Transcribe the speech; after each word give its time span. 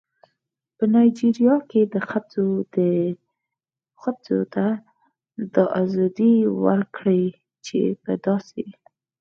په 0.77 0.83
نایجیریا 0.93 1.55
کې 1.69 1.81
ښځو 4.01 4.39
ته 4.53 4.65
دا 5.53 5.65
ازادي 5.81 6.35
ورکړې 6.65 7.23
چې 7.65 7.79
په 8.03 8.13
داسې 8.25 8.65